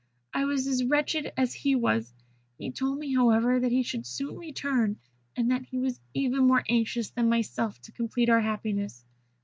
[0.33, 2.11] I was as wretched as he was.
[2.57, 4.97] He told me, however, that he should soon return,
[5.35, 9.05] and that he was even more anxious than myself to complete our happiness.